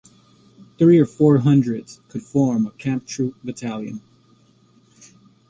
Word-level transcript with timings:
Three 0.79 0.97
or 0.97 1.05
four 1.05 1.37
hundreds 1.37 1.99
could 2.09 2.23
form 2.23 2.65
a 2.65 2.71
Kampftruppe 2.71 3.35
Battalion. 3.43 4.01